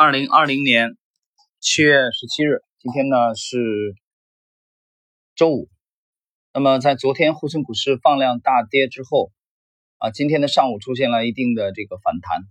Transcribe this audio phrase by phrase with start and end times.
[0.00, 0.96] 二零二零年
[1.58, 3.96] 七月十七日，今天呢是
[5.34, 5.68] 周五。
[6.54, 9.32] 那么在昨天沪深股市放量大跌之后，
[9.96, 12.42] 啊，今天的上午出现了一定的这个反弹。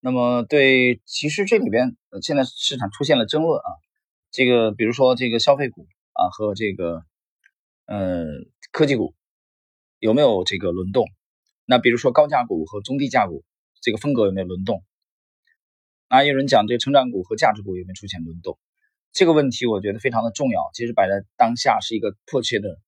[0.00, 3.68] 那么对，其实这里边现在市场出现了争论啊，
[4.30, 7.02] 这个比如说这个消费股啊和这个
[7.84, 8.24] 呃
[8.72, 9.14] 科技股
[9.98, 11.04] 有没有这个轮动？
[11.66, 13.44] 那比如说高价股和中低价股。
[13.82, 14.82] 这个风格有没有轮动？
[16.08, 18.58] 啊，有人讲这个成长股和价值股有没有出现轮动？
[19.12, 22.78] 这个问题我觉得非常的重要，其实摆在当下是一个迫切的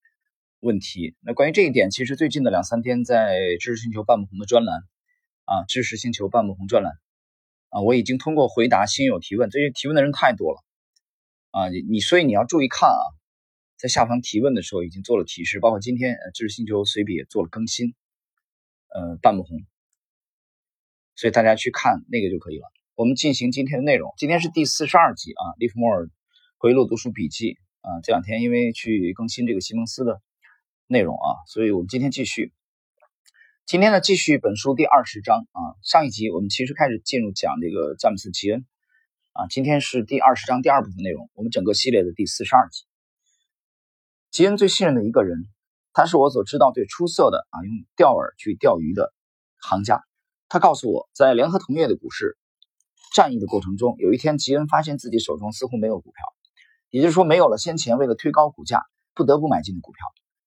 [0.60, 1.16] 问题。
[1.20, 4.80] 那关于这一点，其实最近的两三天在知识星球半木红的专栏
[5.44, 6.92] 啊，知识星球半木红专栏
[7.70, 10.62] 啊，我已经通过回答新友提问，这些提问的人太多了
[11.52, 13.02] 啊，你所以你要注意看啊，
[13.76, 17.94] 在下方提问的时候已经做了提示，包括今天知识星球随笔也做了更新，
[18.88, 19.58] 呃，半木红。
[21.14, 22.66] 所以大家去看那个就可以了。
[22.96, 24.14] 我们进行今天的内容。
[24.16, 26.08] 今天是第四十二集啊，利弗莫尔
[26.56, 28.00] 回忆录读书笔记啊。
[28.02, 30.22] 这两天因为去更新这个西蒙斯的
[30.86, 32.54] 内容啊，所以我们今天继续。
[33.66, 35.60] 今天呢，继续本书第二十章啊。
[35.82, 38.64] 上一集我们其实开始进入讲这个詹姆斯·吉恩
[39.34, 39.46] 啊。
[39.48, 42.86] 今天是第二十章第二部分内容，我们整个系列的第四十二集。
[44.30, 45.44] 吉恩最信任的一个人，
[45.92, 49.12] 他是我所知道最出色的啊，用钓饵去钓鱼的
[49.60, 50.00] 行家。
[50.48, 52.38] 他告诉我，在联合同业的股市
[53.14, 56.24] 战役的过程中，有一天吉恩发现自己手中似乎没有股票，
[56.90, 58.82] 也就是说，没有了先前为了推高股价
[59.14, 59.98] 不得不买进的股票。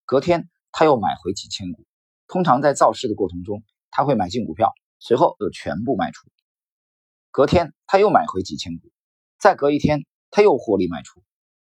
[0.05, 1.85] 隔天他又买回几千股。
[2.27, 6.27] 通常在造势的过程中，他会买进股票，随后又全部卖出。
[7.31, 8.91] 隔天他又买回几千股，
[9.39, 11.23] 再隔一天他又获利卖出，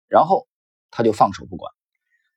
[0.09, 0.49] 然后
[0.91, 1.73] 他就放手不管，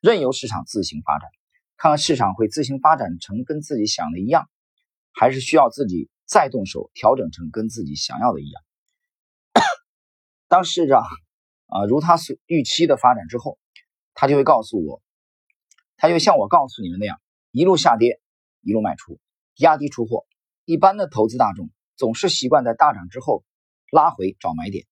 [0.01, 1.29] 任由市场自行发展，
[1.77, 4.49] 看看市场会自行发展成跟自己想的一样。
[5.11, 8.61] 还是需要自己再动手调整成跟自己想要的一样。
[10.47, 11.01] 当市场
[11.65, 13.57] 啊如他所预期的发展之后，
[14.13, 15.01] 他就会告诉我，
[15.97, 18.21] 他就像我告诉你们那样，一路下跌，
[18.61, 19.19] 一路卖出，
[19.55, 20.27] 压低出货。
[20.65, 23.43] 一般的投资大众总是习惯在大涨之后
[23.91, 24.85] 拉回找买点，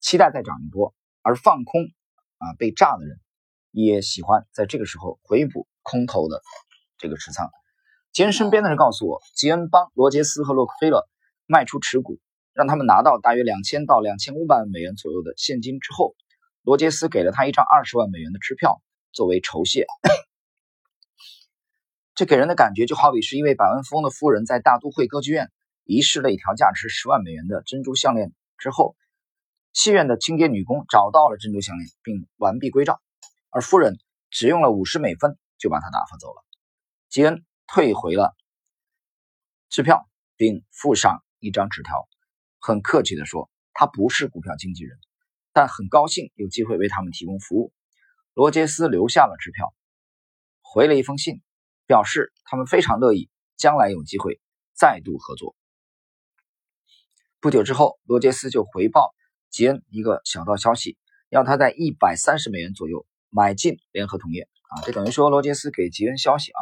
[0.00, 1.82] 期待再涨一波；而放空
[2.38, 3.20] 啊被炸的人
[3.70, 6.40] 也喜欢在这个时候回补空头的
[6.96, 7.50] 这个持仓。
[8.18, 11.06] 吉恩身边的人告诉我，吉恩帮罗杰斯和洛克菲勒
[11.46, 12.18] 卖出持股，
[12.52, 16.16] 让他们拿到大约两千到两千五百万美元左右的现金之后，
[16.62, 19.86] 罗杰斯给了他一张二十万美元的支票作为酬谢。
[22.16, 25.52] 这给人的感觉就好比是一位百万富翁的夫人在大都会歌剧院
[25.84, 28.96] 遗失了一条价值十万美元的珍珠项链之后，
[29.72, 33.00] 戏院的清洁女工找到了珍珠项链并完璧归赵，
[33.50, 33.96] 而夫人
[34.28, 36.42] 只用了五十美分就把它打发走了。
[37.08, 37.44] 吉恩。
[37.68, 38.34] 退回了
[39.68, 42.08] 支票，并附上一张纸条，
[42.58, 44.98] 很客气地说：“他不是股票经纪人，
[45.52, 47.72] 但很高兴有机会为他们提供服务。”
[48.32, 49.74] 罗杰斯留下了支票，
[50.62, 51.42] 回了一封信，
[51.86, 54.40] 表示他们非常乐意将来有机会
[54.72, 55.54] 再度合作。
[57.40, 59.14] 不久之后，罗杰斯就回报
[59.50, 60.96] 吉恩一个小道消息，
[61.28, 64.48] 要他在一百三十美元左右买进联合同业。
[64.70, 66.60] 啊，这等于说罗杰斯给吉恩消息啊。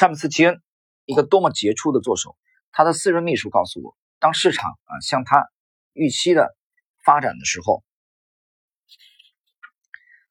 [0.00, 0.62] 詹姆斯·吉恩，
[1.04, 2.34] 一个多么杰出的作手！
[2.72, 5.50] 他的私人秘书告诉我，当市场啊向他
[5.92, 6.56] 预期的
[7.04, 7.84] 发展的时候，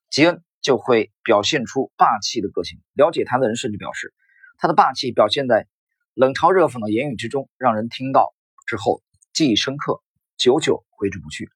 [0.10, 2.82] 吉恩就会表现出霸气的个性。
[2.94, 4.12] 了解他的人甚至表示，
[4.58, 5.68] 他的霸气表现在
[6.16, 8.34] 冷嘲热讽的言语之中，让人听到
[8.66, 9.04] 之后
[9.34, 10.02] 记忆深刻，
[10.36, 11.48] 久久挥之不去。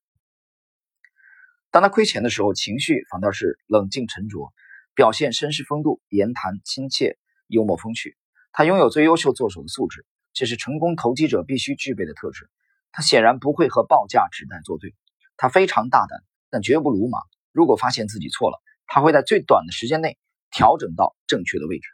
[1.72, 4.54] 当他亏钱的时候，情绪反倒是冷静沉着，
[4.94, 7.18] 表现绅士风度，言谈亲切。
[7.54, 8.18] 幽默风趣，
[8.52, 12.50] 他拥有最优秀作手的素质，这是成功投机者必须具备的特质。
[12.92, 14.94] 他显然不会和报价纸袋作对，
[15.38, 17.22] 他非常大胆，但绝不鲁莽。
[17.52, 20.18] 如果发现自己错了，他会在最短的时间内
[20.52, 21.88] 调整到正确的位置。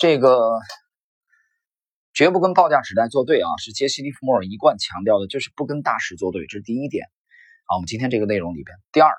[0.00, 0.60] 这个
[2.12, 7.06] 绝不跟报价纸袋作对啊，是杰西·利弗莫尔一贯强调的，就是不跟大师作对，这是第一点。
[7.66, 9.12] 啊，我们今天这个内容里边，第二，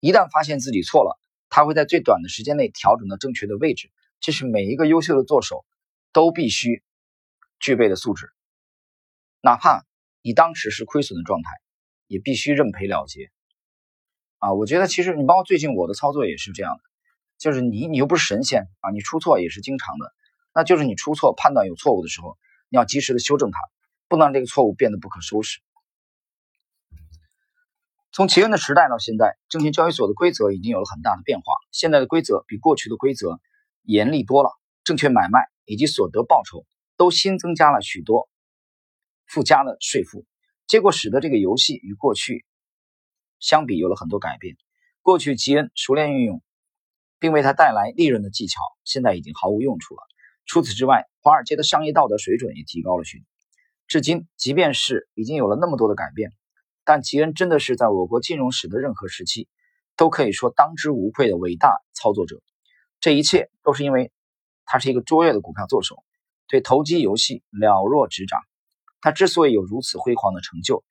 [0.00, 1.18] 一旦发现自己错了。
[1.48, 3.90] 他会在最短的时间内调整到正确的位置，
[4.20, 5.64] 这是每一个优秀的作手
[6.12, 6.82] 都必须
[7.58, 8.30] 具备的素质。
[9.40, 9.84] 哪怕
[10.22, 11.50] 你当时是亏损的状态，
[12.06, 13.30] 也必须认赔了结。
[14.38, 16.82] 啊，我觉得其实你包括最近我的操作也是这样的，
[17.38, 20.12] 就是你你又不是神仙啊，你出错也是经常的。
[20.54, 22.36] 那就是你出错判断有错误的时候，
[22.68, 23.58] 你要及时的修正它，
[24.08, 25.60] 不能让这个错误变得不可收拾。
[28.18, 31.44] 从吉恩的时代到现在，证券交易所的规则已经有了很大的变化。
[31.70, 33.38] 现在的规则比过去的规则
[33.84, 34.50] 严厉多了，
[34.82, 36.66] 证券买卖以及所得报酬
[36.96, 38.28] 都新增加了许多
[39.28, 40.26] 附加的税负，
[40.66, 42.44] 结果使得这个游戏与过去
[43.38, 44.56] 相比有了很多改变。
[45.00, 46.42] 过去吉恩熟练运用，
[47.20, 50.00] 并为他带来利润的技巧，现在已经毫无用处了。
[50.44, 53.26] 除此之外，华尔街的商业道德水准也提高了许多。
[53.86, 56.32] 至今，即便是已经有了那么多的改变，
[56.88, 59.46] 但吉恩真的是在我国金融史的任何时期，
[59.94, 62.40] 都可以说当之无愧的伟大操作者。
[62.98, 64.10] 这一切都是因为
[64.64, 66.02] 他是一个卓越的股票作手，
[66.46, 68.40] 对投机游戏了若指掌。
[69.02, 70.82] 他之所以有如此辉煌的成就，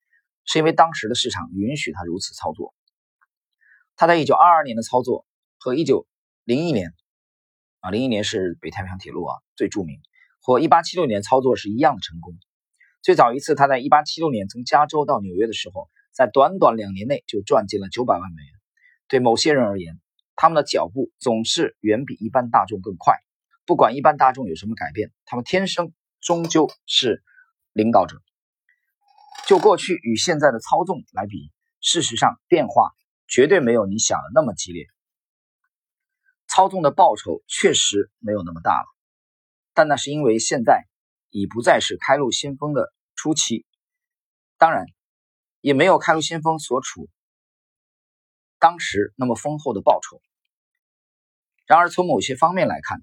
[0.45, 2.75] 是因为当时的市场允许他如此操作。
[3.95, 5.25] 他在1922年的操作
[5.57, 6.05] 和1901
[6.45, 6.93] 年。
[7.79, 10.00] 啊，零一年是北太平洋铁路啊最著名，
[10.41, 12.38] 和一八七六年操作是一样的成功。
[13.07, 18.51] 最早一次，他在一八七六年从加州到纽约的时候，在短短两年内就赚进了九百万美元。
[19.07, 19.98] 对某些人而言，
[20.36, 23.15] 他们的脚步总是远比一般大众更快。
[23.65, 27.24] 不管一般大众有什么改变，他们天生终究是
[27.71, 28.21] 领导者。
[29.48, 31.50] 就过去与现在的操纵来比，
[31.80, 32.92] 事实上变化
[33.25, 34.86] 绝对没有你想的那么激烈。
[36.45, 38.86] 操纵的报酬确实没有那么大了，
[39.74, 40.83] 但那是因为现在
[41.30, 43.65] 已不再是开路先锋的初期，
[44.57, 44.85] 当然
[45.59, 47.09] 也没有开路先锋所处
[48.59, 50.21] 当时那么丰厚的报酬。
[51.65, 53.01] 然而从某些方面来看，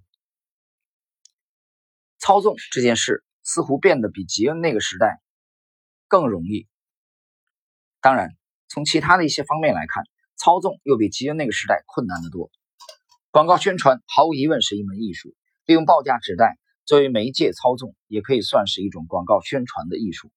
[2.19, 5.21] 操纵这件事似乎变得比吉恩那个时代
[6.09, 6.67] 更容易。
[8.01, 8.31] 当然，
[8.69, 10.05] 从其他的一些方面来看，
[10.37, 12.51] 操纵又比吉恩那个时代困难得多。
[13.31, 15.35] 广告宣传毫无疑问是一门艺术，
[15.67, 20.31] 利用报价纸袋作为媒介操纵，也可以算是一种广告宣传的艺术。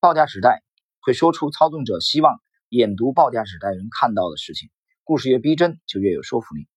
[0.00, 0.62] 报价纸袋
[1.00, 4.70] 会说出操纵者希望眼读报价纸袋人看到的事情。
[5.04, 6.68] 故事越逼真，就越有说服力，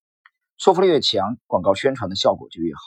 [0.57, 2.81] 说服力越强，广告宣传的效果就越好。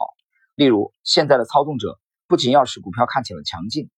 [0.55, 3.91] 例如，现在的操纵者不仅要使股票看起来强劲，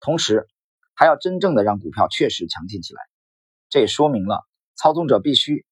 [0.00, 0.46] 同时
[0.94, 3.02] 还要真正的让股票确实强劲起来。
[3.68, 4.46] 这也说明了
[4.76, 5.66] 操纵者必须。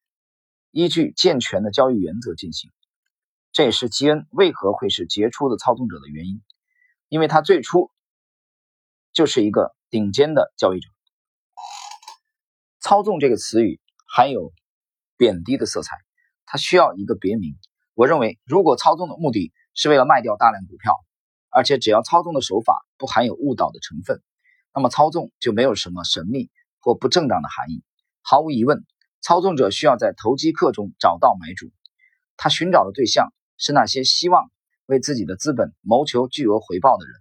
[0.76, 2.72] 依据健全的交易原则进行，
[3.54, 6.42] 这也是基恩为何会是杰出的操纵者的原因，
[7.08, 7.92] 因为他最初
[9.12, 10.88] 就是一个顶尖的交易者。
[12.80, 14.52] 操纵这个词语含有
[15.16, 15.96] 贬低的色彩，
[16.44, 17.54] 它需要一个别名。
[17.94, 20.96] 我认为，如果操纵的目的是为了卖掉大量股票，
[21.48, 24.20] 而且只要操纵的手法不含有误导的成分，
[24.74, 27.84] 那么操纵就没有什么神秘或不正当的含义。
[28.20, 28.84] 毫无疑问。
[29.22, 31.70] 操纵者需要在投机客中找到买主，
[32.36, 34.50] 他寻找的对象是那些希望
[34.86, 37.14] 为自己的资本谋求巨额回报的人，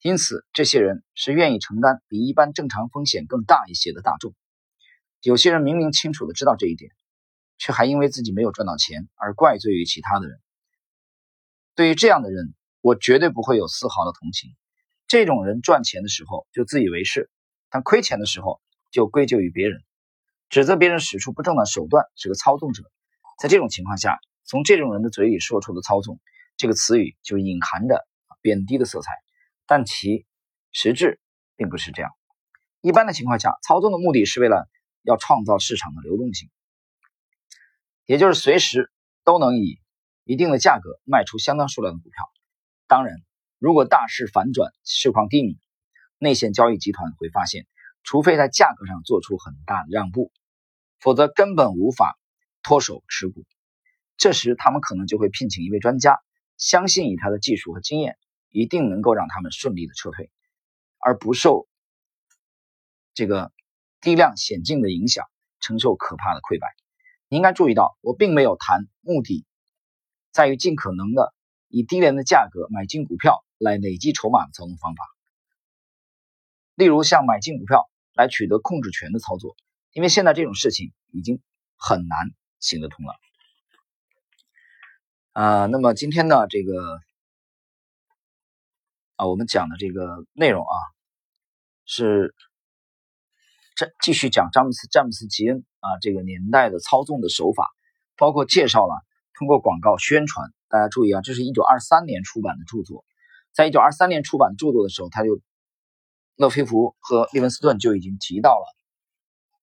[0.00, 4.34] 因此，这些人是愿意承担比一般正常风险更大一些的大众。
[5.22, 6.92] 有些人明明清楚的知道这一点，
[7.58, 10.40] 却还因为自己没有赚到钱而怪罪于其他的人。
[11.74, 14.54] 对于这样的人，我绝对不会有丝毫的同情。
[15.08, 17.30] 这种人赚钱的时候就自以为是，
[17.68, 18.60] 但亏钱的时候
[18.92, 19.82] 就归咎于别人。
[20.48, 22.84] 指责别人使出不正当手段是个操纵者，
[23.38, 26.20] 在这种情况下，从这种人的嘴里说出的“操纵”
[26.56, 28.06] 这个词语就隐含着
[28.40, 29.10] 贬低的色彩，
[29.66, 30.24] 但其
[30.72, 31.20] 实质
[31.56, 32.12] 并不是这样。
[32.80, 34.68] 一般的情况下，操纵的目的是为了
[35.02, 36.48] 要创造市场的流动性，
[38.04, 38.90] 也就是随时
[39.24, 39.80] 都能以
[40.24, 42.24] 一定的价格卖出相当数量的股票。
[42.86, 43.16] 当然，
[43.58, 45.58] 如果大势反转，市况低迷，
[46.18, 47.66] 内线交易集团会发现。
[48.08, 50.30] 除非在价格上做出很大的让步，
[51.00, 52.16] 否则根本无法
[52.62, 53.44] 脱手持股。
[54.16, 56.18] 这时，他们可能就会聘请一位专家，
[56.56, 58.16] 相信以他的技术和经验，
[58.50, 60.30] 一定能够让他们顺利的撤退，
[60.98, 61.68] 而不受
[63.14, 63.52] 这个
[64.00, 65.26] 低量险境的影响，
[65.60, 66.68] 承受可怕的溃败。
[67.28, 69.44] 你应该注意到，我并没有谈目的
[70.32, 71.34] 在于尽可能的
[71.68, 75.04] 以低廉的价格买进股票来累积筹码的操纵方法，
[76.74, 77.90] 例如像买进股票。
[78.16, 79.58] 来取得控制权的操作，
[79.92, 81.42] 因为现在这种事情已经
[81.76, 82.30] 很难
[82.60, 83.12] 行得通了。
[85.36, 86.98] 啊，那么今天呢，这个
[89.16, 90.74] 啊，我们讲的这个内容啊，
[91.84, 92.34] 是
[93.74, 97.68] 这继续讲詹姆斯詹姆斯吉恩啊这个年代的操纵的手法，
[98.16, 98.94] 包括介绍了
[99.34, 100.50] 通过广告宣传。
[100.68, 103.04] 大家注意啊，这是一九二三年出版的著作，
[103.52, 105.42] 在一九二三年出版著作的时候，他就。
[106.36, 108.64] 勒菲弗和利文斯顿就已经提到了，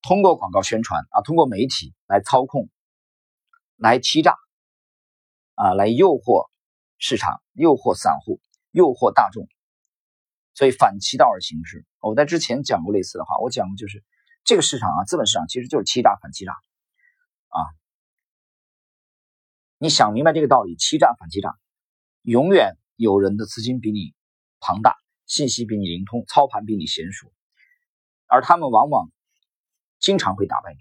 [0.02, 2.68] 通过广告宣传啊，通过媒体来操控、
[3.76, 4.36] 来欺诈
[5.54, 6.48] 啊，来诱惑
[6.98, 9.48] 市场、诱惑散户、诱惑大众，
[10.54, 11.84] 所以反其道而行之。
[12.00, 14.04] 我在之前讲过类似的话，我讲过就是
[14.44, 17.58] 这个市场啊，资本市场其实就是欺诈反欺诈啊。
[19.78, 21.56] 你想明白这个道理，欺诈反欺诈，
[22.22, 24.14] 永远有人的资金比你
[24.60, 24.96] 庞大。
[25.26, 27.32] 信息比你灵通，操盘比你娴熟，
[28.26, 29.10] 而他们往往
[29.98, 30.80] 经常会打败你。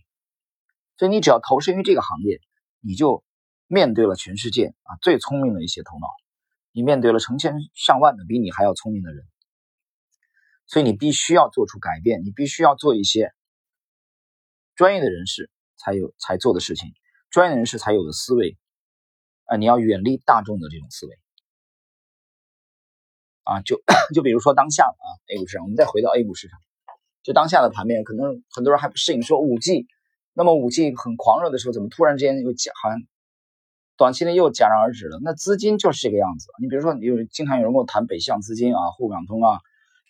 [0.98, 2.42] 所以你只要投身于这个行业，
[2.82, 3.24] 你就
[3.68, 6.08] 面对了全世界啊最聪明的一些头脑，
[6.72, 9.26] 你面对了成千上万的比你还要聪明的人。
[10.66, 13.34] 所以你必须要做出改变，你必须要做一些
[14.76, 16.94] 专业的人士才有才做的事情，
[17.30, 18.58] 专业人士才有的思维
[19.46, 19.58] 啊！
[19.58, 21.20] 你要远离大众的这种思维
[23.44, 23.62] 啊！
[23.62, 23.84] 就
[24.16, 26.58] 就比如说当下啊，A 股市场，我们再回到 A 股市场，
[27.24, 29.86] 就当下的盘面，可能很多人还不适应，说五 G。
[30.34, 33.00] 那么五 G 很狂热的时候，怎么突然之间又假好像
[34.04, 35.18] 短期内又戛然而止了？
[35.22, 36.48] 那资金就是这个样子。
[36.60, 39.60] 你比如说，你有经常有人跟我谈北向资金啊、沪港通啊、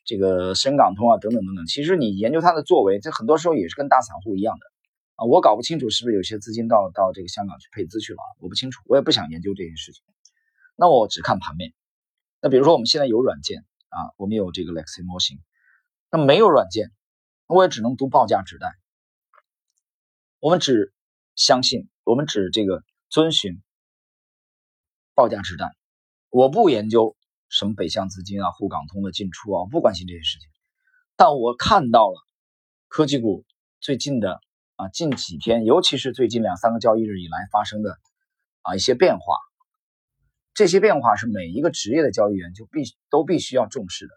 [0.03, 1.67] 这个深港通啊等等等等。
[1.67, 4.65] 其实你研究它的作为，这很多时候也是跟大散户一样的
[5.13, 5.25] 啊。
[5.25, 10.01] 我搞不清楚是不是有些资金到到这个香港去配资去了，我不清楚，我也不想研究这件事情。
[10.75, 11.71] 那我只看盘面。
[12.41, 15.37] 那比如说我们现在有软件啊，我们有这个 Lexi 模型，
[16.09, 16.89] 那没有软件，
[17.45, 18.73] 我也只能读报价指代。
[20.39, 20.91] 我们只
[21.35, 23.61] 相信，我们只这个遵循
[25.15, 25.69] 报价之战，
[26.29, 27.15] 我不研究
[27.49, 30.49] 什么北向资金啊、沪港通的进出啊，我不关心这些事情。
[31.15, 32.15] 但我看到了
[32.87, 33.45] 科技股
[33.79, 34.41] 最近的
[34.75, 37.99] 啊近几天，尤其是最近两三个交易日以来发生的
[38.61, 39.37] 啊一些变化，
[40.53, 44.13] 这些变化是每一个职业的交易员就必都必须要重视的。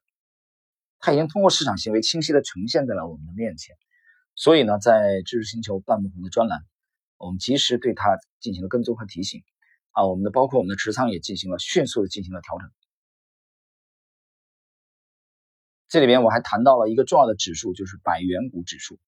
[0.99, 3.77] 它已经通过市场行为清晰的呈现在了我们的面前。
[4.35, 6.61] 所以呢，在知识星球半木红的专栏，
[7.19, 9.43] 我们及时对它进行了跟踪和提醒，
[9.97, 12.71] 啊，我们的包括我们的持仓也进行了迅速的进行了调整。
[15.89, 19.01] 这里边我还谈到了一个重要的指数，就是百元股指数，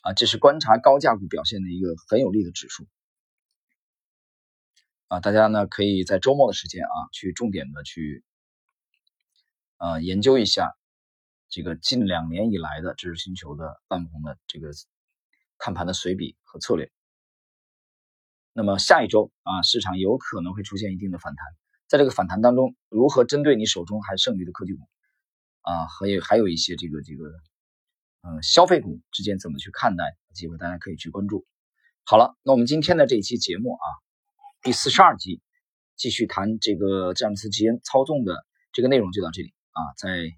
[0.00, 2.86] 啊，这是观察高价股表现的一个很有利的指数，
[5.08, 8.24] 啊，大家呢可以在周末的时间啊，去重点的去，
[9.76, 10.74] 呃，研究一下。
[11.50, 14.70] 这个近两年以来的知识星球的半红的这个
[15.58, 16.90] 看盘的随笔和策略，
[18.60, 21.46] 那么下一周啊，市场有可能会出现一定的反弹，
[21.88, 24.82] 在这个反弹当中，如何针对你手中还剩余的科技股
[25.62, 27.24] 啊，还有还有一些这个这个
[28.20, 31.46] 嗯消费股之间怎么去看待机会，大家可以去关注。
[32.04, 33.86] 好了，那我们今天的这一期节目啊，
[34.60, 35.40] 第四十二集
[35.96, 40.36] 继续谈这个詹姆斯基恩操纵的这个内容就到这里啊，在。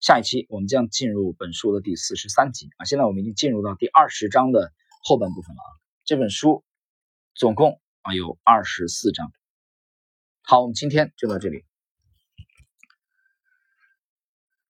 [0.00, 4.70] 下一期我们将进入本书的第四十三集啊，现在我们已经进入到第二十章的
[5.02, 5.70] 后半部分了啊。
[6.04, 6.62] 这本书
[7.40, 9.32] 总共啊有二十四章。
[10.42, 11.64] 好，我们今天就到这里。